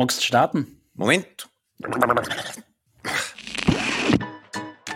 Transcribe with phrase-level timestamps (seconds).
[0.00, 0.80] Magst du starten?
[0.94, 1.48] Moment.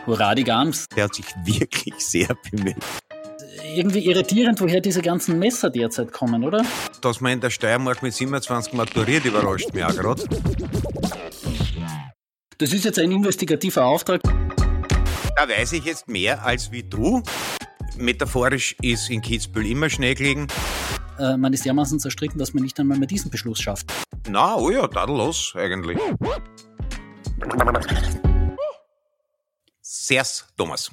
[0.07, 0.87] Hurra, die Gams.
[0.95, 2.77] Der hat sich wirklich sehr bemüht.
[3.75, 6.65] Irgendwie irritierend, woher diese ganzen Messer derzeit kommen, oder?
[7.01, 10.23] Dass man in der Steiermark mit 27 maturiert, überrascht mich auch gerade.
[12.59, 14.21] Das ist jetzt ein investigativer Auftrag.
[14.23, 17.25] Da weiß ich jetzt mehr als wie du.
[17.97, 20.47] Metaphorisch ist in Kitzbühel immer Schnee gelegen.
[21.23, 23.93] Äh, man ist dermaßen zerstritten, dass man nicht einmal mehr diesen Beschluss schafft.
[24.29, 25.99] Na, oh ja, tadellos eigentlich.
[29.81, 30.91] Sehrs, Thomas.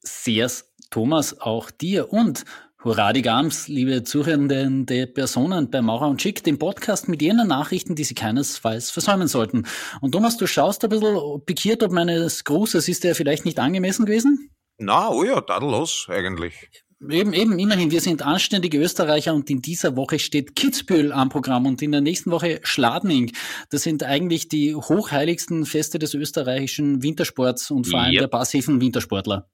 [0.00, 2.44] Sehrs, Thomas, auch dir und
[2.82, 7.94] Hurra die Gams, liebe zuhörende Personen bei Maurer und Schick, dem Podcast mit jenen Nachrichten,
[7.94, 9.66] die Sie keinesfalls versäumen sollten.
[10.00, 12.88] Und Thomas, du schaust ein bisschen pikiert ob meines Grußes.
[12.88, 14.50] Ist der vielleicht nicht angemessen gewesen?
[14.78, 16.70] Na, oh ja, tadellos eigentlich.
[17.00, 21.66] Eben, eben, immerhin, wir sind anständige Österreicher und in dieser Woche steht Kitzbühel am Programm
[21.66, 23.32] und in der nächsten Woche Schladming.
[23.70, 28.22] Das sind eigentlich die hochheiligsten Feste des österreichischen Wintersports und vor allem yep.
[28.22, 29.48] der passiven Wintersportler.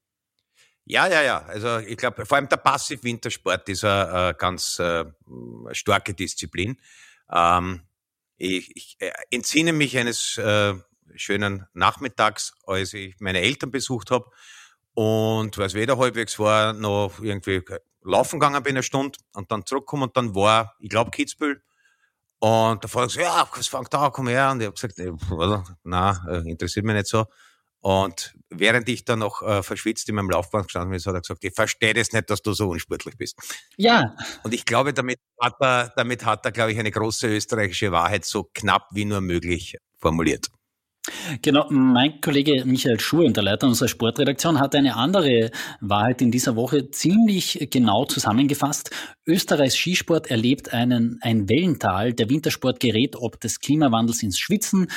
[0.86, 1.44] Ja, ja, ja.
[1.44, 5.04] Also ich glaube, vor allem der Passiv-Wintersport ist eine, äh, ganz äh,
[5.72, 6.80] starke Disziplin.
[7.30, 7.82] Ähm,
[8.38, 10.74] ich, ich äh, entsinne mich eines äh,
[11.14, 14.30] schönen Nachmittags, als ich meine Eltern besucht habe
[14.94, 17.62] und weil es weder halbwegs war, noch irgendwie
[18.02, 21.62] laufen gegangen bin eine Stunde und dann zurückgekommen und dann war, ich glaube, Kitzbühel.
[22.38, 24.50] Und der Vater gesagt, ja, was fängt da, komm her.
[24.50, 27.24] Und ich habe gesagt, nein, interessiert mich nicht so.
[27.80, 31.44] Und während ich dann noch äh, verschwitzt in meinem Laufbahn gestanden bin, hat er gesagt,
[31.44, 33.36] ich verstehe das nicht, dass du so unsportlich bist.
[33.76, 34.16] Ja.
[34.42, 38.24] Und ich glaube, damit hat er, damit hat er, glaube ich, eine große österreichische Wahrheit
[38.24, 40.48] so knapp wie nur möglich formuliert.
[41.42, 45.50] Genau, mein Kollege Michael Schuhe, der Leiter unserer Sportredaktion, hat eine andere
[45.80, 48.90] Wahrheit in dieser Woche ziemlich genau zusammengefasst.
[49.26, 52.12] Österreichs Skisport erlebt einen, ein Wellental.
[52.12, 54.90] Der Wintersport gerät ob des Klimawandels ins Schwitzen.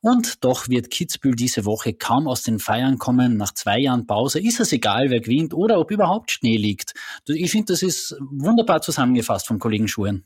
[0.00, 3.36] Und doch wird Kitzbühel diese Woche kaum aus den Feiern kommen.
[3.36, 6.94] Nach zwei Jahren Pause ist es egal, wer gewinnt oder ob überhaupt Schnee liegt.
[7.28, 10.24] Ich finde, das ist wunderbar zusammengefasst vom Kollegen Schuhen.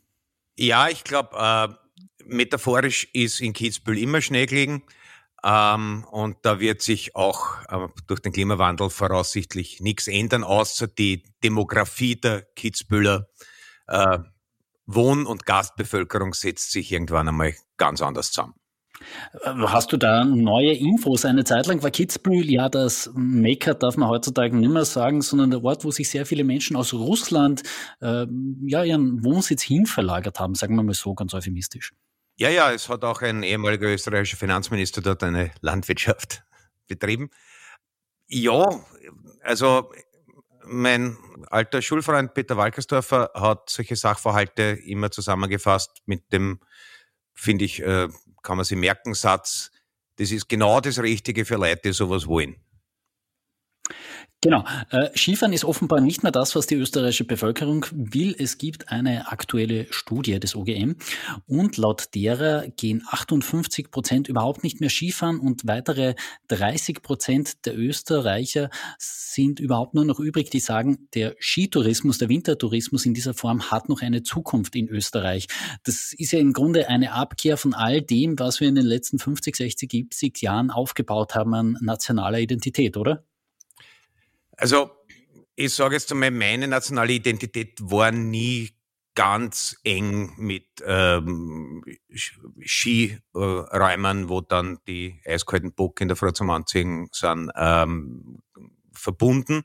[0.56, 1.68] Ja, ich glaube, äh,
[2.24, 4.82] metaphorisch ist in Kitzbühel immer Schnee gelegen.
[5.48, 11.24] Ähm, und da wird sich auch äh, durch den Klimawandel voraussichtlich nichts ändern, außer die
[11.42, 13.28] Demografie der Kitzbühler
[13.86, 14.18] äh,
[14.84, 18.54] Wohn- und Gastbevölkerung setzt sich irgendwann einmal ganz anders zusammen.
[19.42, 21.24] Äh, hast du da neue Infos?
[21.24, 25.50] Eine Zeit lang war Kitzbühel ja das Mekka, darf man heutzutage nicht mehr sagen, sondern
[25.50, 27.62] der Ort, wo sich sehr viele Menschen aus Russland
[28.02, 28.26] äh,
[28.66, 31.92] ja ihren Wohnsitz hinverlagert haben, sagen wir mal so ganz euphemistisch.
[32.40, 36.44] Ja, ja, es hat auch ein ehemaliger österreichischer Finanzminister dort eine Landwirtschaft
[36.86, 37.30] betrieben.
[38.28, 38.64] Ja,
[39.42, 39.90] also
[40.64, 41.16] mein
[41.50, 46.60] alter Schulfreund Peter Walkersdorfer hat solche Sachverhalte immer zusammengefasst mit dem,
[47.34, 48.06] finde ich, äh,
[48.44, 49.72] kann man sie merken, Satz,
[50.16, 52.54] das ist genau das Richtige für Leute, die sowas wollen.
[54.40, 54.64] Genau.
[54.90, 58.36] Äh, Skifahren ist offenbar nicht mehr das, was die österreichische Bevölkerung will.
[58.38, 60.94] Es gibt eine aktuelle Studie des OGM
[61.48, 66.14] und laut derer gehen 58 Prozent überhaupt nicht mehr Skifahren und weitere
[66.46, 73.06] 30 Prozent der Österreicher sind überhaupt nur noch übrig, die sagen, der Skitourismus, der Wintertourismus
[73.06, 75.48] in dieser Form hat noch eine Zukunft in Österreich.
[75.82, 79.18] Das ist ja im Grunde eine Abkehr von all dem, was wir in den letzten
[79.18, 83.24] 50, 60, 70 Jahren aufgebaut haben an nationaler Identität, oder?
[84.58, 84.90] Also
[85.54, 88.70] ich sage jetzt einmal, meine nationale Identität war nie
[89.14, 91.82] ganz eng mit ähm,
[92.64, 98.38] Skiräumern, wo dann die eiskalten Bock in der Früh zum Anziehen sind, ähm,
[98.92, 99.62] verbunden.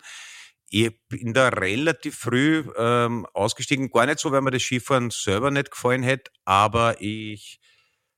[0.70, 5.52] Ich bin da relativ früh ähm, ausgestiegen, gar nicht so, weil mir das Skifahren selber
[5.52, 7.60] nicht gefallen hätte, aber ich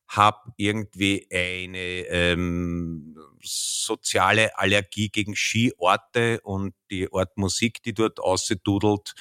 [0.07, 1.77] habe irgendwie eine
[2.07, 9.13] ähm, soziale Allergie gegen Skiorte und die Art Musik, die dort ausdudelt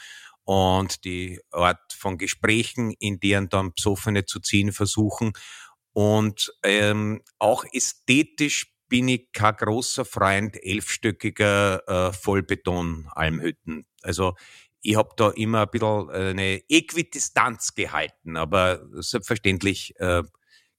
[0.44, 5.32] und die Art von Gesprächen, in deren dann Besoffene zu ziehen versuchen.
[5.92, 13.86] Und ähm, auch ästhetisch bin ich kein großer Freund elfstöckiger äh, Vollbeton-Almhütten.
[14.02, 14.34] Also
[14.82, 20.22] ich habe da immer ein bisschen eine Äquidistanz gehalten, aber selbstverständlich äh,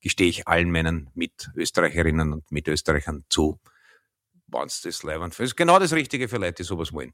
[0.06, 3.60] gestehe ich allen meinen Mitösterreicherinnen und Mitösterreichern zu,
[4.46, 5.56] wenn es das leibend ist.
[5.56, 7.12] Genau das Richtige für Leute, die sowas wollen.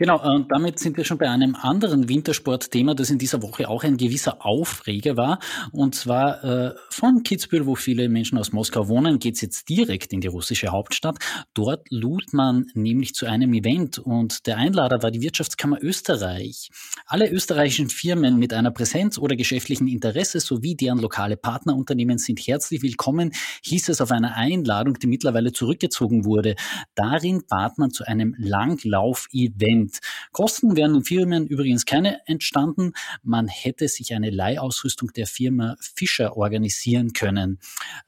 [0.00, 3.82] Genau, und damit sind wir schon bei einem anderen Wintersportthema, das in dieser Woche auch
[3.82, 5.40] ein gewisser Aufreger war.
[5.72, 10.20] Und zwar äh, von Kitzbühel, wo viele Menschen aus Moskau wohnen, geht's jetzt direkt in
[10.20, 11.18] die russische Hauptstadt.
[11.52, 16.70] Dort lud man nämlich zu einem Event und der Einlader war die Wirtschaftskammer Österreich.
[17.06, 22.82] Alle österreichischen Firmen mit einer Präsenz oder geschäftlichen Interesse sowie deren lokale Partnerunternehmen sind herzlich
[22.82, 23.32] willkommen,
[23.64, 26.54] hieß es auf einer Einladung, die mittlerweile zurückgezogen wurde.
[26.94, 29.98] Darin bat man zu einem Langlauf-Event sind.
[30.32, 32.92] Kosten wären den Firmen übrigens keine entstanden.
[33.22, 37.58] Man hätte sich eine Leihausrüstung der Firma Fischer organisieren können.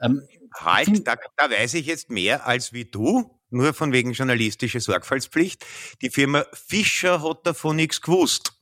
[0.00, 0.22] Ähm,
[0.55, 5.64] halt, da, da weiß ich jetzt mehr als wie du nur von wegen journalistische Sorgfaltspflicht.
[6.02, 8.52] Die Firma Fischer hat davon nichts gewusst.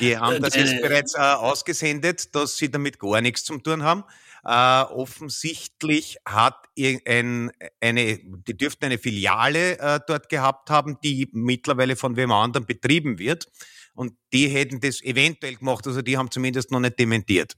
[0.00, 3.82] Die haben das jetzt äh, bereits äh, ausgesendet, dass sie damit gar nichts zu tun
[3.82, 4.04] haben.
[4.44, 7.50] Äh, offensichtlich hat ein,
[7.80, 13.18] eine, die dürften eine Filiale äh, dort gehabt haben, die mittlerweile von wem anderen betrieben
[13.18, 13.46] wird.
[13.94, 17.54] Und die hätten das eventuell gemacht, also die haben zumindest noch nicht dementiert.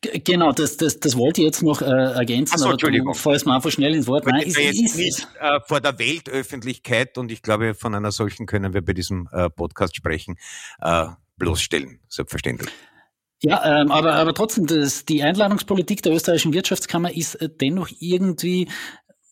[0.00, 3.14] Genau, das, das, das wollte ich jetzt noch äh, ergänzen, so, Entschuldigung.
[3.14, 4.26] falls man einfach schnell ins Wort.
[4.26, 8.46] Nein, ist, jetzt ist, nicht äh, vor der Weltöffentlichkeit und ich glaube, von einer solchen
[8.46, 10.36] können wir bei diesem äh, Podcast sprechen,
[10.80, 11.06] äh,
[11.36, 12.70] bloßstellen, selbstverständlich.
[13.40, 18.68] Ja, ähm, aber, aber trotzdem, das, die Einladungspolitik der österreichischen Wirtschaftskammer ist äh, dennoch irgendwie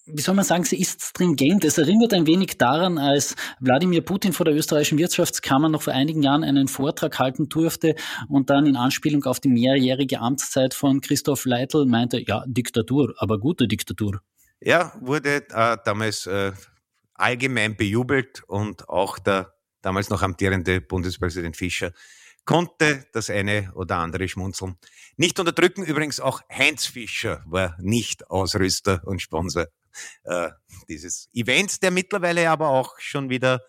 [0.06, 1.64] wie soll man sagen, sie ist stringent.
[1.64, 6.22] Es erinnert ein wenig daran, als Wladimir Putin vor der österreichischen Wirtschaftskammer noch vor einigen
[6.22, 7.96] Jahren einen Vortrag halten durfte
[8.28, 13.38] und dann in Anspielung auf die mehrjährige Amtszeit von Christoph Leitl meinte, ja, Diktatur, aber
[13.38, 14.20] gute Diktatur.
[14.60, 16.52] Ja, wurde äh, damals äh,
[17.14, 21.92] allgemein bejubelt und auch der damals noch amtierende Bundespräsident Fischer
[22.46, 24.76] konnte das eine oder andere schmunzeln.
[25.16, 29.66] Nicht unterdrücken übrigens auch Heinz Fischer war nicht Ausrüster und Sponsor
[30.24, 30.50] äh,
[30.88, 33.62] dieses Events, der mittlerweile aber auch schon wieder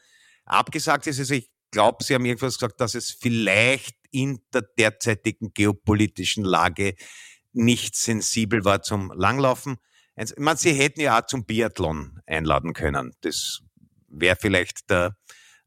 [0.45, 1.19] abgesagt ist.
[1.19, 6.95] Also ich glaube, Sie haben irgendwas gesagt, dass es vielleicht in der derzeitigen geopolitischen Lage
[7.53, 9.77] nicht sensibel war zum Langlaufen.
[10.15, 13.13] Ich meine, Sie hätten ja auch zum Biathlon einladen können.
[13.21, 13.62] Das
[14.07, 15.15] wäre vielleicht der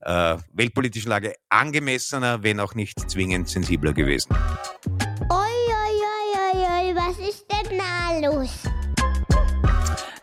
[0.00, 4.34] äh, weltpolitischen Lage angemessener, wenn auch nicht zwingend sensibler gewesen.
[5.30, 5.96] Oi, oi,
[6.52, 8.79] oi, oi, was ist denn da los?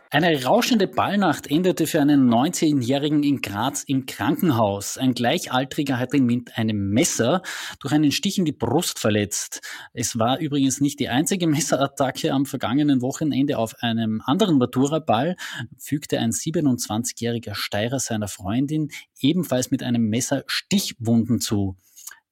[0.10, 4.98] Eine rauschende Ballnacht endete für einen 19-Jährigen in Graz im Krankenhaus.
[4.98, 7.42] Ein Gleichaltriger hat ihn mit einem Messer
[7.82, 9.60] durch einen Stich in die Brust verletzt.
[9.92, 15.36] Es war übrigens nicht die einzige Messerattacke am vergangenen Wochenende auf einem anderen Matura-Ball,
[15.78, 18.88] fügte ein 27-jähriger Steirer seiner Freundin
[19.20, 21.76] ebenfalls mit einem Messer Stichwunden zu.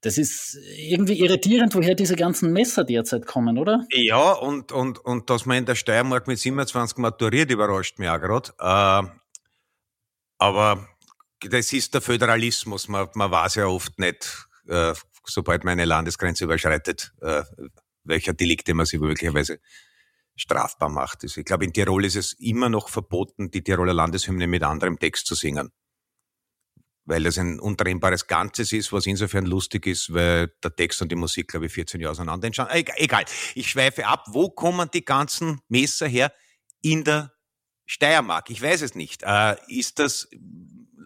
[0.05, 3.87] Das ist irgendwie irritierend, woher diese ganzen Messer derzeit kommen, oder?
[3.89, 8.19] Ja, und, und, und dass man in der Steiermark mit 27 maturiert, überrascht mich auch
[8.19, 8.53] gerade.
[8.59, 9.09] Äh,
[10.37, 10.87] aber
[11.39, 12.87] das ist der Föderalismus.
[12.87, 14.93] Man, man weiß ja oft nicht, äh,
[15.25, 17.41] sobald man eine Landesgrenze überschreitet, äh,
[18.03, 19.59] welcher Delikte man sich möglicherweise
[20.35, 21.23] strafbar macht.
[21.23, 25.25] Ich glaube, in Tirol ist es immer noch verboten, die Tiroler Landeshymne mit anderem Text
[25.25, 25.71] zu singen
[27.05, 31.15] weil das ein untrennbares Ganzes ist, was insofern lustig ist, weil der Text und die
[31.15, 32.73] Musik, glaube ich, 14 Jahre auseinander entstanden.
[32.95, 34.25] Egal, ich schweife ab.
[34.27, 36.33] Wo kommen die ganzen Messer her?
[36.81, 37.31] In der
[37.85, 38.49] Steiermark.
[38.49, 39.23] Ich weiß es nicht.
[39.23, 40.27] Äh, ist das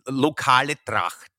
[0.05, 1.31] lokale Tracht?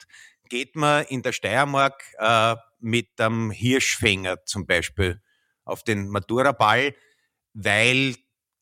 [0.48, 5.22] Geht man in der Steiermark äh, mit einem Hirschfänger zum Beispiel
[5.64, 6.94] auf den Matura-Ball,
[7.54, 8.16] weil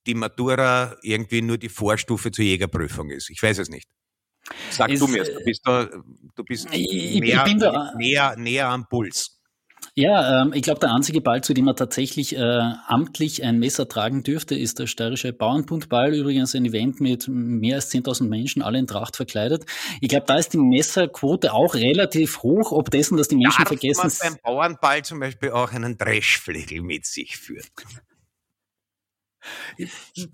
[0.07, 3.31] die Matura irgendwie nur die Vorstufe zur Jägerprüfung ist?
[3.31, 3.89] Ich weiß es nicht.
[4.71, 5.89] Sag ist, du mir, du bist da,
[6.35, 9.39] du bist ich, näher, ich da, näher, näher am Puls.
[9.95, 13.89] Ja, ähm, ich glaube, der einzige Ball, zu dem er tatsächlich äh, amtlich ein Messer
[13.89, 16.15] tragen dürfte, ist der steirische Bauernbundball.
[16.15, 19.67] Übrigens ein Event mit mehr als 10.000 Menschen, alle in Tracht verkleidet.
[20.01, 23.69] Ich glaube, da ist die Messerquote auch relativ hoch, ob dessen, dass die Menschen Darf
[23.69, 24.03] vergessen.
[24.03, 27.67] Man beim Bauernball zum Beispiel auch einen Dreschflegel mit sich führen.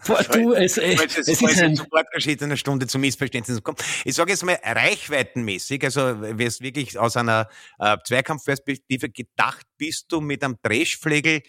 [0.06, 2.06] Boah, du, es, es, es, es ist ein sofort
[2.40, 3.83] eine Stunde zu Missverständnissen kommt.
[4.04, 10.11] Ich sage jetzt mal reichweitenmäßig, also wenn es wirklich aus einer äh, Zweikampfperspektive gedacht bist
[10.11, 11.42] du mit einem Dreschflegel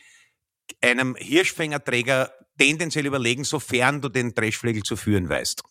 [0.81, 5.61] einem Hirschfängerträger tendenziell überlegen, sofern du den Dreschflegel zu führen weißt.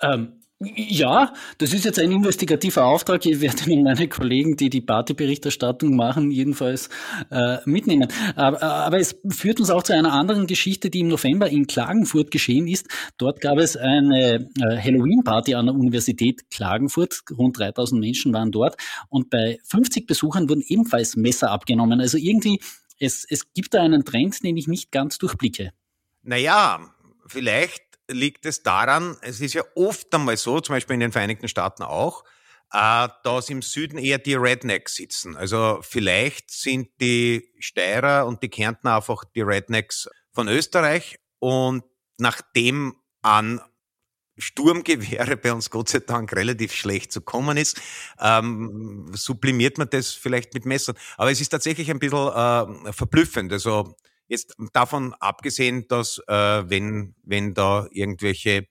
[0.00, 3.26] Ähm, ja, das ist jetzt ein investigativer Auftrag.
[3.26, 6.88] Ich werde Ihnen meine Kollegen, die die Partyberichterstattung machen, jedenfalls
[7.30, 8.08] äh, mitnehmen.
[8.36, 12.30] Aber, aber, es führt uns auch zu einer anderen Geschichte, die im November in Klagenfurt
[12.30, 12.86] geschehen ist.
[13.18, 17.22] Dort gab es eine äh, Halloween-Party an der Universität Klagenfurt.
[17.36, 18.76] Rund 3000 Menschen waren dort.
[19.08, 22.00] Und bei 50 Besuchern wurden ebenfalls Messer abgenommen.
[22.00, 22.60] Also irgendwie,
[22.98, 25.72] es, es gibt da einen Trend, den ich nicht ganz durchblicke.
[26.22, 26.80] Naja,
[27.26, 31.48] vielleicht liegt es daran, es ist ja oft einmal so, zum Beispiel in den Vereinigten
[31.48, 32.24] Staaten auch,
[32.72, 35.36] äh, dass im Süden eher die Rednecks sitzen.
[35.36, 41.84] Also vielleicht sind die Steirer und die Kärntner einfach die Rednecks von Österreich und
[42.18, 43.60] nachdem an
[44.36, 47.80] Sturmgewehre bei uns Gott sei Dank relativ schlecht zu kommen ist,
[48.20, 50.96] ähm, sublimiert man das vielleicht mit Messern.
[51.16, 53.52] Aber es ist tatsächlich ein bisschen äh, verblüffend.
[53.52, 53.94] Also
[54.28, 58.66] jetzt davon abgesehen, dass äh, wenn, wenn da irgendwelche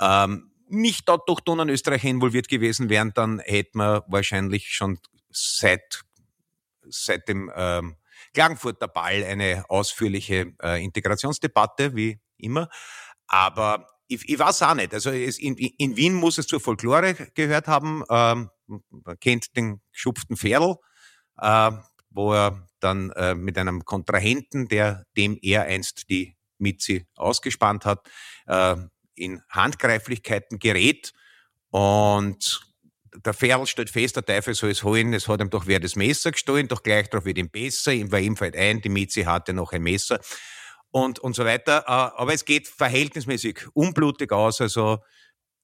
[0.00, 4.98] ähm, nicht Donau Österreich involviert gewesen wären, dann hätte man wahrscheinlich schon
[5.30, 6.02] seit,
[6.88, 7.96] seit dem ähm,
[8.32, 12.68] Klagenfurter Ball eine ausführliche äh, Integrationsdebatte, wie immer.
[13.26, 14.94] Aber ich, ich weiß auch nicht.
[14.94, 18.02] Also es, in, in Wien muss es zur Folklore gehört haben.
[18.08, 20.76] Ähm, man kennt den geschupften Pferdl,
[21.38, 21.72] äh,
[22.14, 28.08] wo er dann äh, mit einem Kontrahenten, der dem er einst die Mitzi ausgespannt hat,
[28.46, 28.76] äh,
[29.14, 31.12] in Handgreiflichkeiten gerät
[31.70, 32.62] und
[33.24, 35.96] der Ferl stellt fest, der Teufel soll es holen, es hat ihm doch wer das
[35.96, 39.24] Messer gestohlen, doch gleich darauf wird ihm besser, ihm war ihm fällt ein, die Mitzi
[39.24, 40.20] hatte noch ein Messer
[40.90, 41.84] und, und so weiter.
[41.86, 44.60] Äh, aber es geht verhältnismäßig unblutig aus.
[44.60, 44.98] Also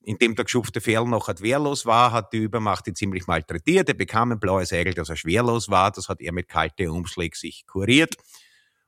[0.08, 3.90] indem der geschupfte Ferl noch wehrlos war, hat die Übermacht ihn ziemlich malträtiert.
[3.90, 5.90] Er bekam ein blaues Eigel, dass er schwerlos war.
[5.90, 8.14] Das hat er mit kalten Umschlägen sich kuriert.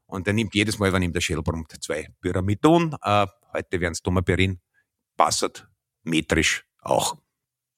[0.06, 2.96] Und er nimmt jedes Mal, wenn ihm der Schädel brummt, zwei Pyramidon.
[3.02, 4.60] Äh, heute werden es Domaperin.
[5.18, 5.68] Passert
[6.04, 7.18] metrisch auch.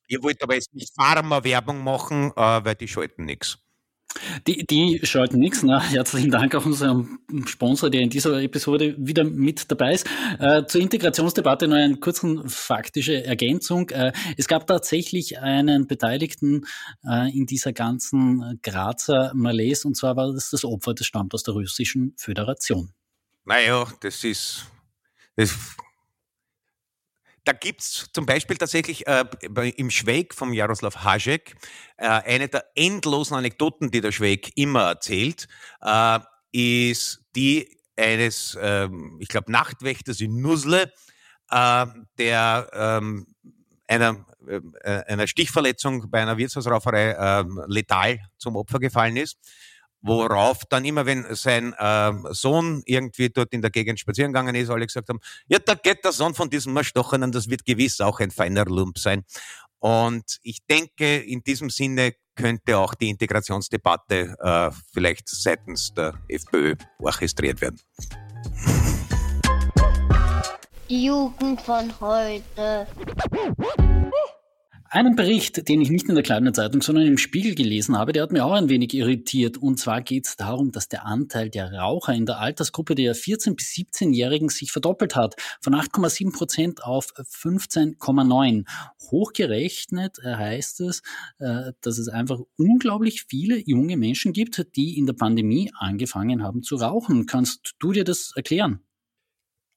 [0.07, 3.59] Ihr wollt aber jetzt nicht Pharma-Werbung machen, äh, weil die schalten nichts.
[4.47, 5.63] Die, die schalten nichts.
[5.63, 10.07] Na, herzlichen Dank auch unserem Sponsor, der in dieser Episode wieder mit dabei ist.
[10.39, 13.91] Äh, zur Integrationsdebatte noch eine kurze faktische Ergänzung.
[13.91, 16.67] Äh, es gab tatsächlich einen Beteiligten
[17.05, 21.43] äh, in dieser ganzen Grazer Malaise und zwar war das das Opfer, das stammt aus
[21.43, 22.93] der Russischen Föderation.
[23.45, 24.67] Naja, das ist,
[25.37, 25.57] das
[27.45, 29.25] da gibt's zum Beispiel tatsächlich äh,
[29.77, 31.55] im Schweig vom Jaroslav Hajek
[31.97, 35.49] äh, eine der endlosen Anekdoten, die der Schweig immer erzählt,
[35.81, 36.21] äh,
[36.53, 40.93] ist die eines, äh, ich glaube, Nachtwächters in Nusle,
[41.51, 41.87] äh,
[42.19, 43.27] der ähm,
[43.87, 49.39] einer, äh, einer Stichverletzung bei einer Wirtshausrauferei äh, letal zum Opfer gefallen ist
[50.03, 54.69] Worauf dann immer, wenn sein äh, Sohn irgendwie dort in der Gegend spazieren gegangen ist,
[54.69, 58.19] alle gesagt haben, ja, da geht der Sohn von diesem Erstochenen, das wird gewiss auch
[58.19, 59.25] ein feiner Lump sein.
[59.79, 66.77] Und ich denke, in diesem Sinne könnte auch die Integrationsdebatte äh, vielleicht seitens der FPÖ
[66.99, 67.81] orchestriert werden.
[70.89, 72.87] Die Jugend von heute.
[74.95, 78.25] Einen Bericht, den ich nicht in der kleinen Zeitung, sondern im Spiegel gelesen habe, der
[78.25, 79.57] hat mir auch ein wenig irritiert.
[79.57, 83.57] Und zwar geht es darum, dass der Anteil der Raucher in der Altersgruppe der 14-
[83.57, 85.37] bis 17-Jährigen sich verdoppelt hat.
[85.63, 88.67] Von 8,7 Prozent auf 15,9.
[89.11, 91.01] Hochgerechnet heißt es,
[91.39, 96.63] äh, dass es einfach unglaublich viele junge Menschen gibt, die in der Pandemie angefangen haben
[96.63, 97.25] zu rauchen.
[97.25, 98.81] Kannst du dir das erklären?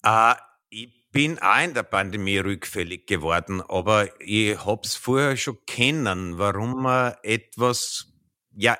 [0.05, 0.33] Uh,
[0.69, 6.83] ich bin auch in der Pandemie rückfällig geworden, aber ich hab's vorher schon kennen, warum
[6.83, 8.07] man etwas,
[8.53, 8.77] ja,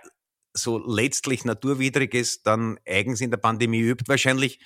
[0.51, 4.03] so letztlich Naturwidriges dann eigens in der Pandemie übt.
[4.07, 4.59] Wahrscheinlich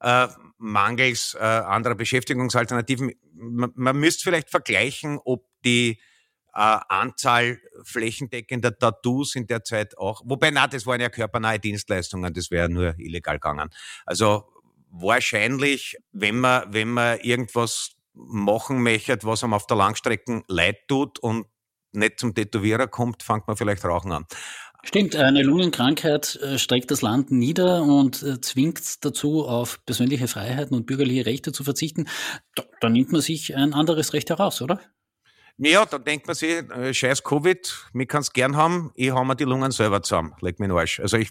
[0.00, 3.12] äh, mangels äh, anderer Beschäftigungsalternativen.
[3.34, 6.00] Man, man müsste vielleicht vergleichen, ob die
[6.54, 12.32] äh, Anzahl flächendeckender Tattoos in der Zeit auch, wobei, na, das waren ja körpernahe Dienstleistungen,
[12.32, 13.68] das wäre nur illegal gegangen.
[14.06, 14.46] Also
[14.90, 21.18] wahrscheinlich, wenn man, wenn man irgendwas machen möchte, was einem auf der Langstrecke leid tut
[21.18, 21.46] und
[21.92, 24.26] nicht zum Tätowierer kommt, fängt man vielleicht Rauchen an.
[24.82, 30.74] Stimmt, eine Lungenkrankheit äh, streckt das Land nieder und äh, zwingt dazu, auf persönliche Freiheiten
[30.74, 32.08] und bürgerliche Rechte zu verzichten.
[32.54, 34.80] Da, da nimmt man sich ein anderes Recht heraus, oder?
[35.58, 39.36] Ja, da denkt man sich, äh, scheiß Covid, mich kann's gern haben, ich hau mir
[39.36, 41.00] die Lungen selber zusammen, leg mir in den Arsch.
[41.00, 41.30] Also ich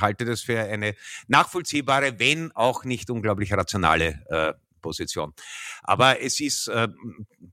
[0.00, 0.94] halte das für eine
[1.28, 5.32] nachvollziehbare, wenn auch nicht unglaublich rationale äh, Position.
[5.82, 6.88] Aber es ist, äh,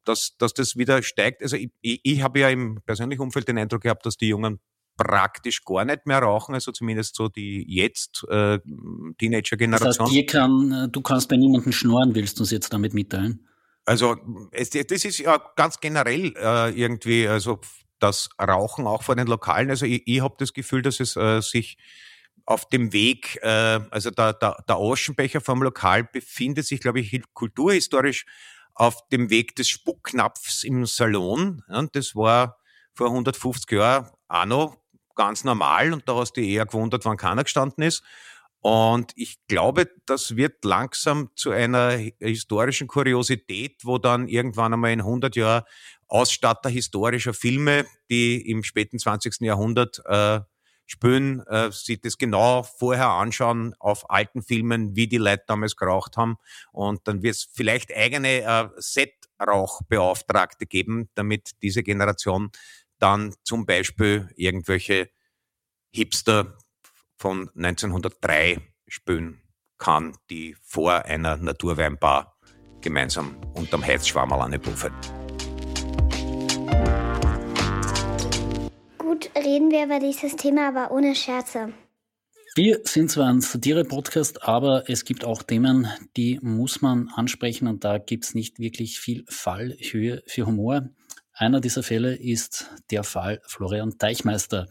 [0.03, 1.41] dass, dass das wieder steigt.
[1.41, 4.59] Also ich, ich, ich habe ja im persönlichen Umfeld den Eindruck gehabt, dass die Jungen
[4.97, 8.59] praktisch gar nicht mehr rauchen, also zumindest so die jetzt äh,
[9.17, 10.07] Teenager-Generation.
[10.07, 13.47] Das heißt, kann, äh, du kannst bei niemandem schnorren, willst du uns jetzt damit mitteilen?
[13.85, 14.17] Also
[14.51, 17.59] es, das ist ja ganz generell äh, irgendwie, also
[17.99, 19.69] das Rauchen auch vor den Lokalen.
[19.69, 21.77] Also ich, ich habe das Gefühl, dass es äh, sich
[22.45, 27.21] auf dem Weg, äh, also der, der, der Aschenbecher vom Lokal befindet sich, glaube ich,
[27.33, 28.25] kulturhistorisch
[28.73, 31.63] auf dem Weg des Spucknapfs im Salon.
[31.69, 32.57] Ja, das war
[32.93, 34.77] vor 150 Jahren auch noch
[35.15, 38.03] ganz normal und da hast du eher gewundert, wann keiner gestanden ist.
[38.61, 45.01] Und ich glaube, das wird langsam zu einer historischen Kuriosität, wo dann irgendwann einmal in
[45.01, 45.63] 100 Jahren
[46.07, 49.41] Ausstatter historischer Filme, die im späten 20.
[49.41, 50.41] Jahrhundert äh,
[50.85, 56.17] spielen, äh, sich das genau vorher anschauen auf alten Filmen, wie die Leute damals geraucht
[56.17, 56.37] haben.
[56.71, 62.51] Und dann wird es vielleicht eigene äh, Set-Rauchbeauftragte geben, damit diese Generation
[62.99, 65.09] dann zum Beispiel irgendwelche
[65.93, 66.57] Hipster
[67.21, 69.39] von 1903 spülen
[69.77, 72.35] kann, die vor einer Naturweinbar
[72.81, 74.91] gemeinsam unterm Heizschwammerl eine puffen.
[78.97, 81.73] Gut, reden wir über dieses Thema, aber ohne Scherze.
[82.55, 85.87] Wir sind zwar ein Satire-Podcast, aber es gibt auch Themen,
[86.17, 90.89] die muss man ansprechen und da gibt es nicht wirklich viel Fallhöhe für Humor.
[91.33, 94.67] Einer dieser Fälle ist der Fall Florian Teichmeister.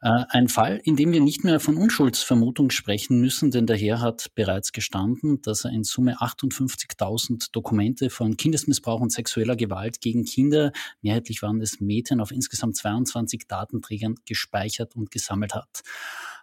[0.00, 4.00] Äh, ein Fall, in dem wir nicht mehr von Unschuldsvermutung sprechen müssen, denn der Herr
[4.00, 10.24] hat bereits gestanden, dass er in Summe 58.000 Dokumente von Kindesmissbrauch und sexueller Gewalt gegen
[10.24, 10.72] Kinder,
[11.02, 15.82] mehrheitlich waren es Mädchen, auf insgesamt 22 Datenträgern gespeichert und gesammelt hat.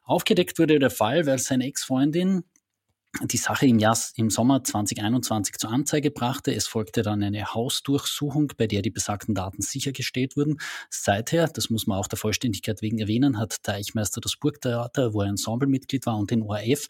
[0.04, 2.44] Aufgedeckt wurde der Fall, weil seine Ex-Freundin
[3.24, 6.54] die Sache im, Jahr, im Sommer 2021 zur Anzeige brachte.
[6.54, 10.60] Es folgte dann eine Hausdurchsuchung, bei der die besagten Daten sichergestellt wurden.
[10.92, 15.30] Seither, das muss man auch der Vollständigkeit wegen erwähnen, hat Teichmeister das Burgtheater, wo er
[15.30, 16.88] Ensemblemitglied war, und den ORF,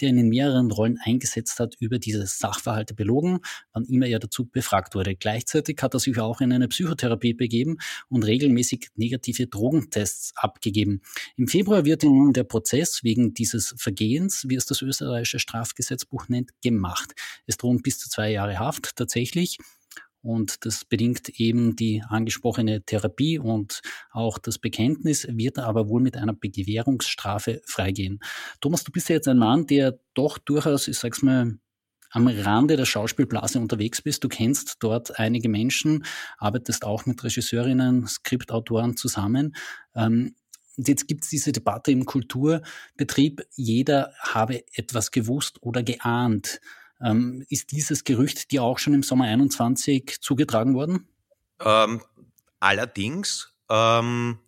[0.00, 3.40] der ihn in mehreren Rollen eingesetzt hat, über diese Sachverhalte belogen,
[3.72, 5.16] wann immer er dazu befragt wurde.
[5.16, 7.78] Gleichzeitig hat er sich auch in eine Psychotherapie begeben
[8.10, 11.00] und regelmäßig negative Drogentests abgegeben.
[11.36, 16.28] Im Februar wird nun der Prozess wegen dieses Vergehens, wie es das österreichische Straf Strafgesetzbuch
[16.28, 17.12] nennt, gemacht.
[17.46, 19.58] Es drohen bis zu zwei Jahre Haft tatsächlich.
[20.20, 23.80] Und das bedingt eben die angesprochene Therapie und
[24.12, 28.20] auch das Bekenntnis, wird aber wohl mit einer Begewährungsstrafe freigehen.
[28.60, 31.58] Thomas, du bist ja jetzt ein Mann, der doch durchaus, ich sag's mal,
[32.10, 34.22] am Rande der Schauspielblase unterwegs bist.
[34.22, 36.04] Du kennst dort einige Menschen,
[36.38, 39.56] arbeitest auch mit Regisseurinnen, Skriptautoren zusammen.
[39.96, 40.36] Ähm,
[40.76, 46.60] und jetzt gibt es diese Debatte im Kulturbetrieb, jeder habe etwas gewusst oder geahnt.
[47.00, 51.08] Ähm, ist dieses Gerücht dir auch schon im Sommer 21 zugetragen worden?
[51.60, 52.00] Ähm,
[52.60, 53.54] allerdings.
[53.68, 54.38] Ähm,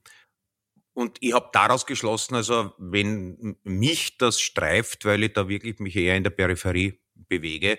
[0.95, 5.97] und ich habe daraus geschlossen, also wenn mich das streift, weil ich da wirklich mich
[5.97, 7.79] eher in der Peripherie bewege,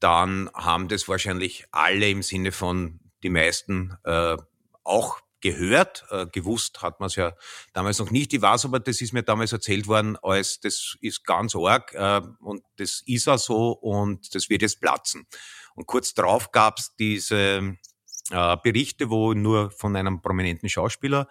[0.00, 4.36] dann haben das wahrscheinlich alle im Sinne von die meisten äh,
[4.84, 7.32] auch gehört, äh, gewusst hat man es ja
[7.72, 8.32] damals noch nicht.
[8.32, 12.20] Ich weiß aber, das ist mir damals erzählt worden, als das ist ganz arg äh,
[12.40, 15.26] und das ist auch so und das wird jetzt platzen.
[15.74, 17.76] Und kurz darauf gab es diese
[18.30, 21.28] äh, Berichte, wo nur von einem prominenten Schauspieler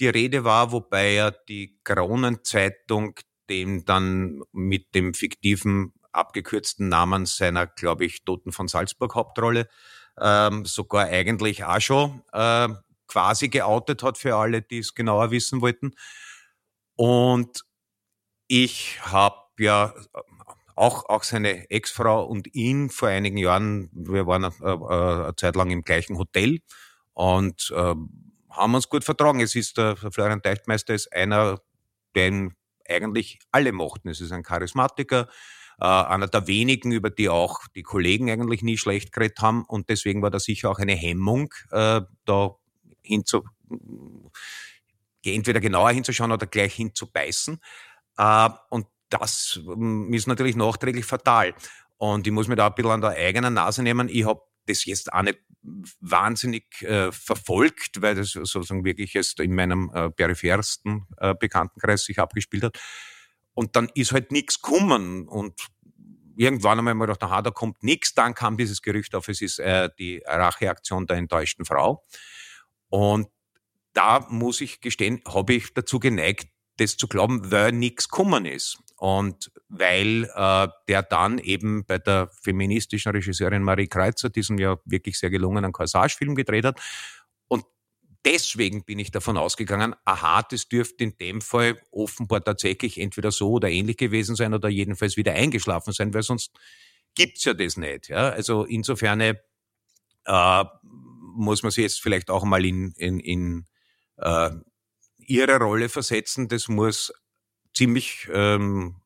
[0.00, 3.14] die Rede war, wobei er die Kronenzeitung
[3.50, 9.68] dem dann mit dem fiktiven abgekürzten Namen seiner, glaube ich, Toten von Salzburg Hauptrolle
[10.20, 12.68] ähm, sogar eigentlich auch schon äh,
[13.12, 15.92] quasi geoutet hat für alle, die es genauer wissen wollten.
[16.96, 17.62] Und
[18.48, 19.94] ich habe ja
[20.76, 25.56] auch, auch seine Ex-Frau und ihn vor einigen Jahren, wir waren äh, äh, eine Zeit
[25.56, 26.60] lang im gleichen Hotel
[27.12, 27.94] und äh,
[28.50, 29.40] haben uns gut vertragen.
[29.40, 31.60] Es ist der, der Florian Teichtmeister ist einer,
[32.16, 32.54] den
[32.88, 34.08] eigentlich alle mochten.
[34.08, 35.28] Es ist ein Charismatiker,
[35.80, 39.90] äh, einer der wenigen, über die auch die Kollegen eigentlich nie schlecht geredet haben und
[39.90, 42.56] deswegen war da sicher auch eine Hemmung, äh, da
[43.02, 43.44] hinzu,
[45.24, 47.60] entweder genauer hinzuschauen oder gleich hinzubeißen.
[48.18, 51.54] Äh, und das mm, ist natürlich nachträglich fatal.
[51.96, 54.08] Und ich muss mir da ein bisschen an der eigenen Nase nehmen.
[54.08, 55.38] Ich habe das jetzt auch nicht
[56.00, 62.18] wahnsinnig äh, verfolgt, weil das sozusagen wirklich jetzt in meinem äh, periphärsten äh, Bekanntenkreis sich
[62.18, 62.80] abgespielt hat.
[63.54, 65.28] Und dann ist halt nichts gekommen.
[65.28, 65.68] Und
[66.36, 68.14] irgendwann einmal mal gedacht, aha, da kommt nichts.
[68.14, 72.04] Dann kam dieses Gerücht auf, es ist äh, die Racheaktion der enttäuschten Frau.
[72.92, 73.28] Und
[73.94, 78.80] da muss ich gestehen, habe ich dazu geneigt, das zu glauben, weil nichts gekommen ist.
[78.96, 85.18] Und weil äh, der dann eben bei der feministischen Regisseurin Marie Kreuzer diesen ja wirklich
[85.18, 86.80] sehr gelungenen Corsage-Film gedreht hat.
[87.48, 87.64] Und
[88.26, 93.52] deswegen bin ich davon ausgegangen, aha, das dürfte in dem Fall offenbar tatsächlich entweder so
[93.52, 96.52] oder ähnlich gewesen sein oder jedenfalls wieder eingeschlafen sein, weil sonst
[97.14, 98.10] gibt's ja das nicht.
[98.10, 98.28] Ja?
[98.28, 99.34] Also insofern äh,
[101.34, 103.66] muss man sich jetzt vielleicht auch mal in, in, in
[104.16, 104.50] äh,
[105.18, 106.48] ihre Rolle versetzen.
[106.48, 107.12] Das muss
[107.74, 108.96] ziemlich ähm,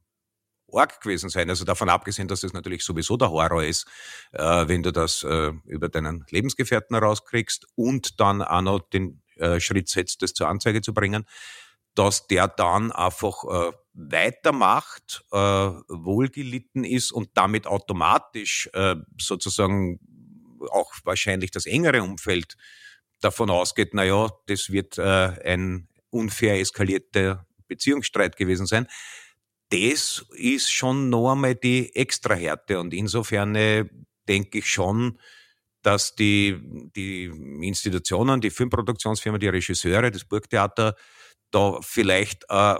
[0.73, 1.49] arg gewesen sein.
[1.49, 3.87] Also davon abgesehen, dass das natürlich sowieso der Horror ist,
[4.33, 9.61] äh, wenn du das äh, über deinen Lebensgefährten rauskriegst und dann auch noch den äh,
[9.61, 11.25] Schritt setzt, das zur Anzeige zu bringen.
[11.97, 19.99] dass der dann einfach äh, weitermacht, äh, wohlgelitten ist und damit automatisch äh, sozusagen
[20.71, 22.57] auch wahrscheinlich das engere Umfeld
[23.21, 28.87] davon ausgeht, na ja, das wird äh, ein unfair eskalierter Beziehungsstreit gewesen sein.
[29.71, 33.85] Das ist schon noch einmal die Extrahärte und insofern äh,
[34.29, 35.19] denke ich schon,
[35.83, 36.59] dass die,
[36.97, 37.25] die
[37.63, 40.97] Institutionen, die Filmproduktionsfirmen, die Regisseure, das Burgtheater
[41.51, 42.77] da vielleicht äh,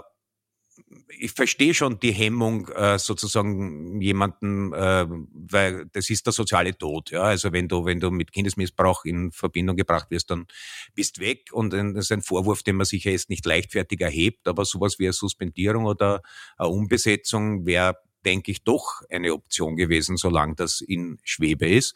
[1.19, 7.11] ich verstehe schon die Hemmung äh, sozusagen jemanden, äh, weil das ist der soziale Tod.
[7.11, 10.47] Ja, also wenn du wenn du mit Kindesmissbrauch in Verbindung gebracht wirst, dann
[10.95, 14.65] bist weg und das ist ein Vorwurf, den man sicher jetzt nicht leichtfertig erhebt, aber
[14.65, 16.21] sowas wie eine Suspendierung oder
[16.57, 21.95] eine Umbesetzung wäre, denke ich, doch eine Option gewesen, solange das in Schwebe ist.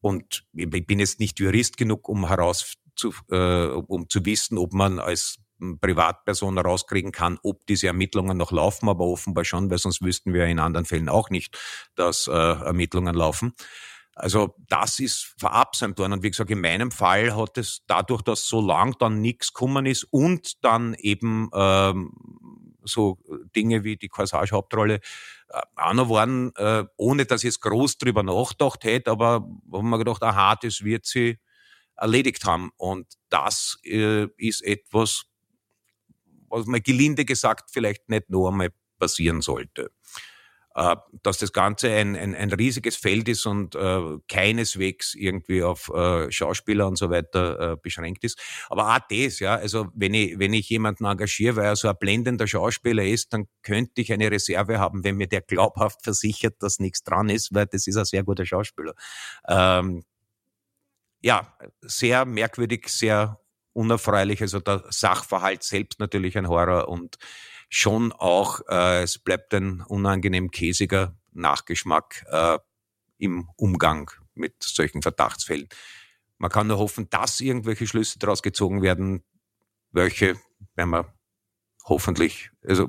[0.00, 4.72] Und ich bin jetzt nicht Jurist genug, um heraus zu, äh, um zu wissen, ob
[4.72, 5.38] man als
[5.80, 10.46] Privatperson herauskriegen kann, ob diese Ermittlungen noch laufen, aber offenbar schon, weil sonst wüssten wir
[10.46, 11.58] in anderen Fällen auch nicht,
[11.94, 13.54] dass äh, Ermittlungen laufen.
[14.14, 16.14] Also das ist verabsäumt worden.
[16.14, 19.86] Und wie gesagt, in meinem Fall hat es dadurch, dass so lang dann nichts gekommen
[19.86, 22.12] ist und dann eben ähm,
[22.84, 23.18] so
[23.56, 28.22] Dinge wie die Corsage-Hauptrolle äh, auch noch waren, äh, ohne dass ich jetzt groß drüber
[28.22, 31.38] nachgedacht hätte, aber haben wir gedacht, aha, das wird sie
[31.96, 32.70] erledigt haben.
[32.76, 35.24] Und das äh, ist etwas,
[36.50, 39.90] was mal gelinde gesagt vielleicht nicht noch einmal passieren sollte.
[40.76, 45.88] Äh, dass das Ganze ein, ein, ein riesiges Feld ist und äh, keineswegs irgendwie auf
[45.88, 48.38] äh, Schauspieler und so weiter äh, beschränkt ist.
[48.68, 51.96] Aber auch das, ja, also wenn ich, wenn ich jemanden engagiere, weil er so ein
[51.98, 56.78] blendender Schauspieler ist, dann könnte ich eine Reserve haben, wenn mir der glaubhaft versichert, dass
[56.78, 58.94] nichts dran ist, weil das ist ein sehr guter Schauspieler.
[59.48, 60.04] Ähm,
[61.20, 63.40] ja, sehr merkwürdig, sehr
[63.72, 64.42] unerfreulich.
[64.42, 67.18] Also der Sachverhalt selbst natürlich ein Horror und
[67.68, 72.58] schon auch, äh, es bleibt ein unangenehm käsiger Nachgeschmack äh,
[73.18, 75.68] im Umgang mit solchen Verdachtsfällen.
[76.38, 79.22] Man kann nur hoffen, dass irgendwelche Schlüsse daraus gezogen werden,
[79.92, 80.40] welche
[80.74, 81.14] werden wir
[81.84, 82.88] hoffentlich, also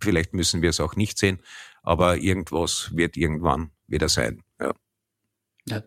[0.00, 1.40] vielleicht müssen wir es auch nicht sehen,
[1.82, 4.42] aber irgendwas wird irgendwann wieder sein.
[4.60, 4.72] Ja.
[5.66, 5.82] ja.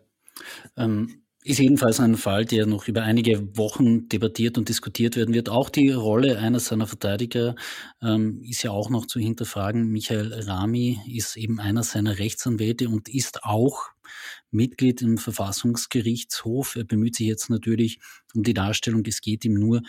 [0.76, 5.50] Ähm, ist jedenfalls ein Fall, der noch über einige Wochen debattiert und diskutiert werden wird.
[5.50, 7.54] Auch die Rolle eines seiner Verteidiger
[8.02, 9.88] ähm, ist ja auch noch zu hinterfragen.
[9.90, 13.90] Michael Rami ist eben einer seiner Rechtsanwälte und ist auch
[14.50, 16.76] Mitglied im Verfassungsgerichtshof.
[16.76, 17.98] Er bemüht sich jetzt natürlich
[18.34, 19.02] um die Darstellung.
[19.06, 19.82] Es geht ihm nur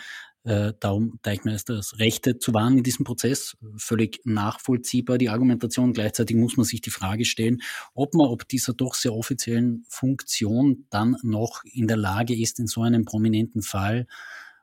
[0.46, 3.56] äh, darum, Deichmeisters Rechte zu wahren in diesem Prozess.
[3.76, 5.92] Völlig nachvollziehbar die Argumentation.
[5.92, 7.60] Gleichzeitig muss man sich die Frage stellen,
[7.94, 12.66] ob man ob dieser doch sehr offiziellen Funktion dann noch in der Lage ist, in
[12.66, 14.06] so einem prominenten Fall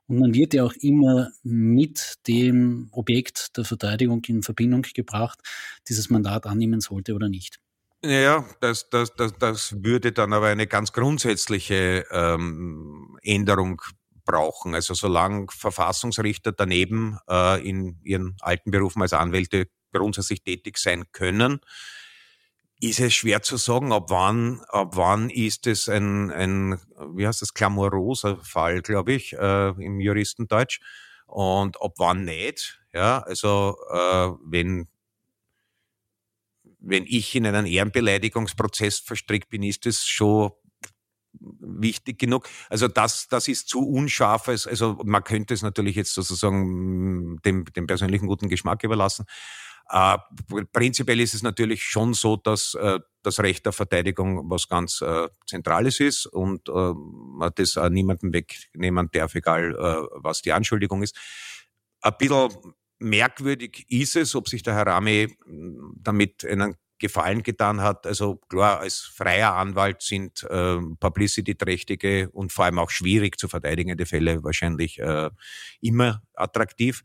[0.07, 5.39] und man wird ja auch immer mit dem Objekt der Verteidigung in Verbindung gebracht,
[5.87, 7.59] dieses Mandat annehmen sollte oder nicht.
[8.03, 13.81] Ja, das, das, das, das würde dann aber eine ganz grundsätzliche ähm, Änderung
[14.25, 14.75] brauchen.
[14.75, 21.59] Also solange Verfassungsrichter daneben äh, in ihren alten Berufen als Anwälte grundsätzlich tätig sein können,
[22.79, 26.79] ist es schwer zu sagen, ab wann, ab wann ist es ein, ein
[27.15, 30.81] wie heißt das, klamoroser Fall, glaube ich, äh, im Juristendeutsch.
[31.25, 32.81] Und ab wann nicht.
[32.93, 34.87] Ja, also äh, wenn
[36.85, 40.51] wenn ich in einen Ehrenbeleidigungsprozess verstrickt bin, ist es schon
[41.59, 42.47] wichtig genug.
[42.69, 44.47] Also das, das ist zu unscharf.
[44.47, 49.25] Also man könnte es natürlich jetzt sozusagen dem, dem persönlichen guten Geschmack überlassen.
[49.89, 50.17] Äh,
[50.71, 55.27] prinzipiell ist es natürlich schon so, dass äh, das Recht der Verteidigung was ganz äh,
[55.45, 61.03] Zentrales ist und äh, man das auch niemandem wegnehmen darf, egal äh, was die Anschuldigung
[61.03, 61.17] ist.
[62.01, 62.49] Ein bisschen
[62.99, 65.35] merkwürdig ist es, ob sich der Herr Rami
[65.95, 68.07] damit einen Gefallen getan hat.
[68.07, 74.05] Also klar, als freier Anwalt sind äh, publicity-trächtige und vor allem auch schwierig zu verteidigende
[74.05, 75.29] Fälle wahrscheinlich äh,
[75.81, 77.03] immer attraktiv.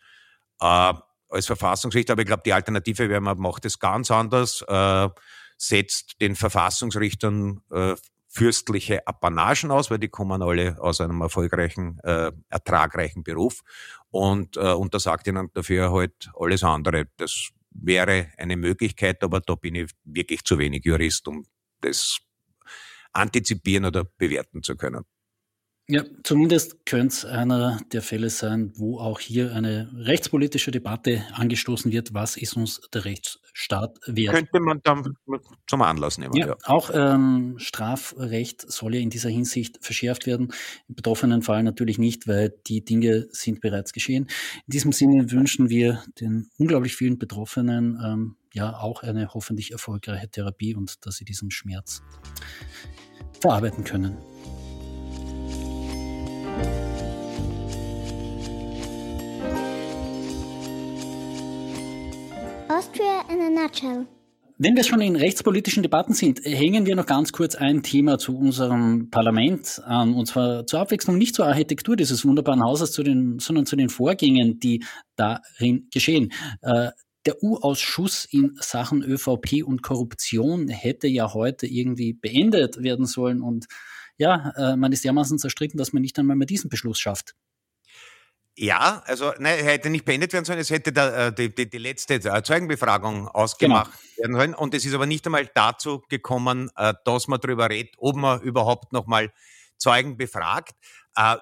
[0.61, 0.94] Äh,
[1.31, 5.09] als Verfassungsrichter, aber ich glaube, die Alternative wäre, man macht es ganz anders, äh,
[5.57, 7.96] setzt den Verfassungsrichtern äh,
[8.29, 13.62] fürstliche Apanagen aus, weil die kommen alle aus einem erfolgreichen, äh, ertragreichen Beruf
[14.11, 17.07] und äh, untersagt ihnen dafür halt alles andere.
[17.16, 21.46] Das wäre eine Möglichkeit, aber da bin ich wirklich zu wenig Jurist, um
[21.80, 22.18] das
[23.12, 25.04] antizipieren oder bewerten zu können.
[25.90, 31.90] Ja, zumindest könnte es einer der Fälle sein, wo auch hier eine rechtspolitische Debatte angestoßen
[31.90, 32.12] wird.
[32.12, 34.35] Was ist uns der Rechtsstaat wert?
[34.35, 35.16] Könnte man dann
[35.66, 36.35] zum Anlass nehmen.
[36.37, 36.57] Ja, ja.
[36.64, 40.53] auch ähm, Strafrecht soll ja in dieser Hinsicht verschärft werden.
[40.90, 44.24] Im betroffenen Fall natürlich nicht, weil die Dinge sind bereits geschehen.
[44.66, 50.29] In diesem Sinne wünschen wir den unglaublich vielen Betroffenen ähm, ja auch eine hoffentlich erfolgreiche
[50.29, 52.03] Therapie und dass sie diesen Schmerz
[53.40, 54.18] verarbeiten können.
[62.70, 64.07] Austria in a nutshell.
[64.59, 68.37] Wenn wir schon in rechtspolitischen Debatten sind, hängen wir noch ganz kurz ein Thema zu
[68.37, 73.38] unserem Parlament an, und zwar zur Abwechslung nicht zur Architektur dieses wunderbaren Hauses, zu den,
[73.38, 74.85] sondern zu den Vorgängen, die
[75.16, 76.33] darin geschehen.
[76.61, 76.90] Äh,
[77.24, 83.66] der U-Ausschuss in Sachen ÖVP und Korruption hätte ja heute irgendwie beendet werden sollen und
[84.18, 87.35] ja, äh, man ist dermaßen zerstritten, dass man nicht einmal mehr diesen Beschluss schafft.
[88.61, 91.71] Ja, also nein, er hätte nicht beendet werden sollen, es hätte da, äh, die, die,
[91.71, 94.18] die letzte äh, Zeugenbefragung ausgemacht genau.
[94.18, 94.55] werden sollen.
[94.55, 98.40] Und es ist aber nicht einmal dazu gekommen, äh, dass man darüber redet, ob man
[98.40, 99.33] überhaupt nochmal
[99.77, 100.75] Zeugen befragt.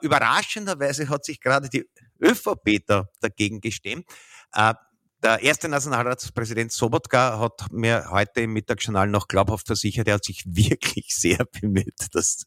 [0.03, 1.89] Überraschenderweise hat sich gerade die
[2.21, 4.07] ÖVP da dagegen gestemmt.
[4.55, 10.45] Der erste Nationalratspräsident Sobotka hat mir heute im Mittagsjournal noch glaubhaft versichert, er hat sich
[10.47, 12.45] wirklich sehr bemüht, dass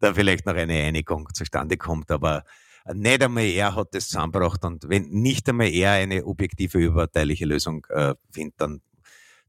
[0.00, 2.10] da vielleicht noch eine Einigung zustande kommt.
[2.10, 2.44] Aber
[2.94, 7.86] nicht einmal er hat das zusammengebracht und wenn nicht einmal er eine objektive, überparteiliche Lösung
[7.90, 8.80] äh, findet, dann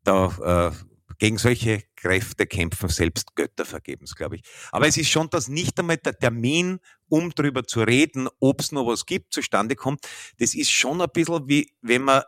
[0.04, 0.76] da äh,
[1.20, 4.44] gegen solche Kräfte kämpfen selbst Götter vergebens, glaube ich.
[4.72, 8.72] Aber es ist schon, dass nicht einmal der Termin, um darüber zu reden, ob es
[8.72, 10.08] noch was gibt, zustande kommt.
[10.38, 12.22] Das ist schon ein bisschen wie, wenn man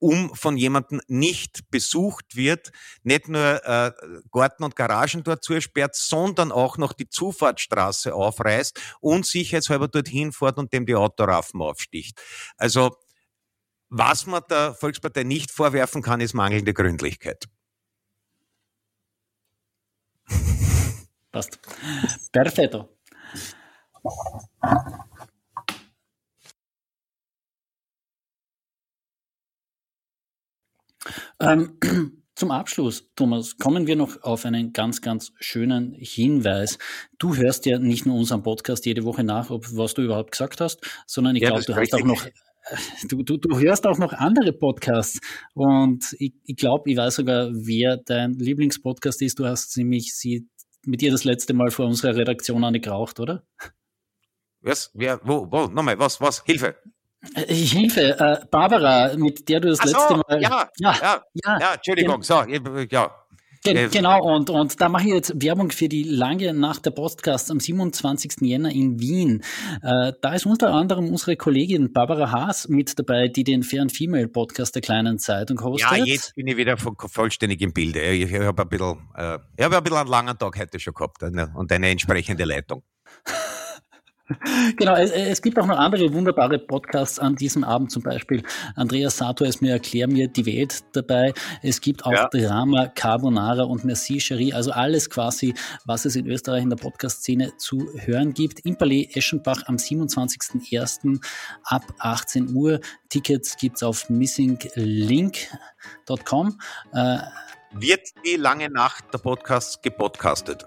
[0.00, 2.72] um von jemandem nicht besucht wird,
[3.04, 3.92] nicht nur äh,
[4.32, 10.58] Garten und Garagen dort zusperrt, sondern auch noch die Zufahrtsstraße aufreißt und sicherheitshalber dorthin fährt
[10.58, 12.20] und dem die Autoraffen aufsticht.
[12.56, 12.96] Also
[13.88, 17.48] was man der Volkspartei nicht vorwerfen kann, ist mangelnde Gründlichkeit.
[21.32, 21.58] Passt.
[22.32, 22.88] Perfetto.
[31.40, 31.78] Ähm,
[32.34, 36.78] zum Abschluss, Thomas, kommen wir noch auf einen ganz, ganz schönen Hinweis.
[37.18, 40.60] Du hörst ja nicht nur unseren Podcast jede Woche nach, ob, was du überhaupt gesagt
[40.60, 42.26] hast, sondern ich ja, glaube, du hast auch noch
[43.08, 45.18] Du, du, du hörst auch noch andere Podcasts
[45.54, 49.38] und ich, ich glaube, ich weiß sogar, wer dein Lieblingspodcast ist.
[49.38, 50.46] Du hast nämlich sie
[50.84, 53.44] mit ihr das letzte Mal vor unserer Redaktion eine geraucht, oder?
[54.60, 54.90] Was?
[54.94, 55.20] Wer?
[55.24, 55.50] Wo?
[55.50, 55.66] Wo?
[55.66, 56.20] Nochmal, was?
[56.20, 56.42] Was?
[56.44, 56.76] Hilfe!
[57.48, 60.42] Ich Hilfe, äh, Barbara, mit der du das Ach letzte so, Mal.
[60.42, 62.42] Ja, ja, ja, ja, ja Entschuldigung, so,
[62.90, 63.10] ja.
[63.62, 66.92] Gen äh, genau, und, und da mache ich jetzt Werbung für die lange Nacht der
[66.92, 68.36] Podcast am 27.
[68.40, 69.42] Jänner in Wien.
[69.82, 74.28] Äh, da ist unter anderem unsere Kollegin Barbara Haas mit dabei, die den Fairen Female
[74.28, 75.90] Podcast der kleinen Zeitung hostet.
[75.90, 78.00] Ja, jetzt bin ich wieder vollständig im Bilde.
[78.00, 80.94] Ich, ich habe ein bisschen, äh, ich habe ein bisschen einen langen Tag heute schon
[80.94, 82.82] gehabt und eine entsprechende Leitung.
[84.76, 88.42] Genau, es, es, gibt auch noch andere wunderbare Podcasts an diesem Abend, zum Beispiel
[88.76, 91.34] Andreas Sato ist mir Erklär mir die Welt dabei.
[91.62, 92.28] Es gibt auch ja.
[92.28, 97.56] Drama, Carbonara und Merci Cherie, also alles quasi, was es in Österreich in der Podcast-Szene
[97.56, 98.60] zu hören gibt.
[98.60, 101.20] Im Palais Eschenbach am 27.01.
[101.64, 102.78] ab 18 Uhr.
[103.08, 106.60] Tickets gibt's auf missinglink.com.
[106.92, 107.18] Äh,
[107.72, 110.66] Wird die lange Nacht der Podcast gepodcastet?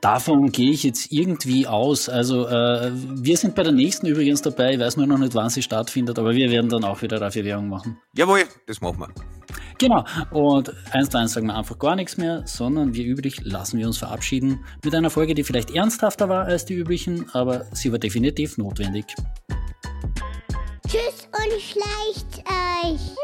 [0.00, 2.08] Davon gehe ich jetzt irgendwie aus.
[2.08, 4.74] Also äh, wir sind bei der nächsten übrigens dabei.
[4.74, 7.44] Ich weiß nur noch nicht, wann sie stattfindet, aber wir werden dann auch wieder dafür
[7.44, 7.98] Werbung machen.
[8.14, 9.08] Jawohl, das machen wir.
[9.78, 10.04] Genau.
[10.30, 13.86] Und eins zu eins sagen wir einfach gar nichts mehr, sondern wie üblich lassen wir
[13.86, 17.98] uns verabschieden mit einer Folge, die vielleicht ernsthafter war als die üblichen, aber sie war
[17.98, 19.06] definitiv notwendig.
[20.88, 23.16] Tschüss und schleicht euch.